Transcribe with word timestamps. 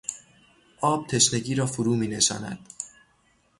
آب 0.81 1.07
تشنگی 1.07 1.55
را 1.55 1.65
فرو 1.65 1.95
مینشاند. 1.95 2.59